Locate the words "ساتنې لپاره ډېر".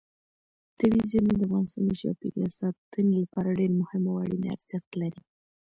2.59-3.71